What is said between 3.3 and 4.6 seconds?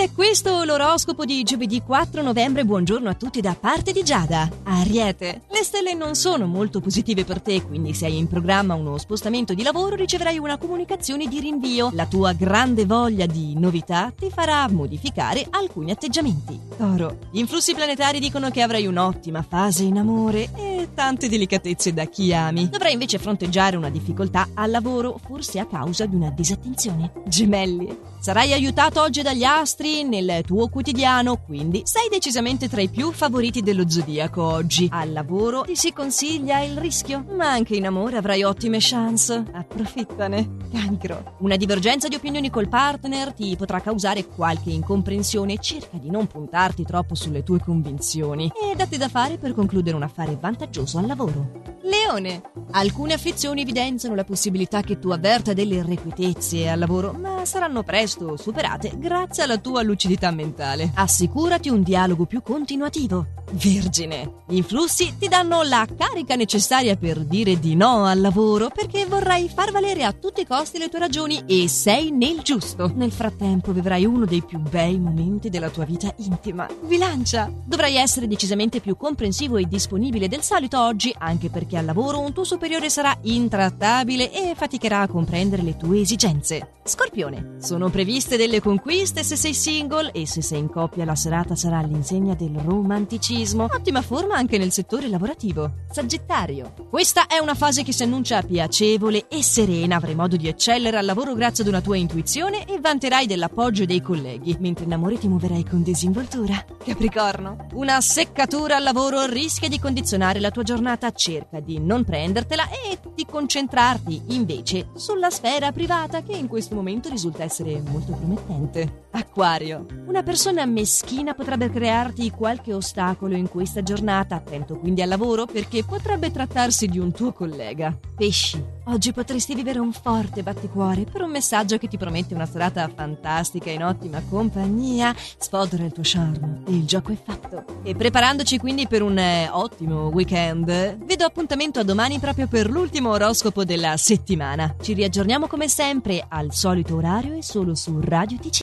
da parte di Giada.